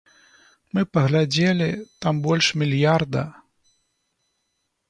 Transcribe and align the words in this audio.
Мы 0.77 0.81
паглядзелі, 0.95 1.67
там 2.05 2.13
больш 2.29 2.45
мільярда. 2.63 3.23